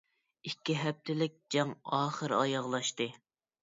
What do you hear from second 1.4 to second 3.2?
جەڭ ئاخىرى ئاياغلاشتى.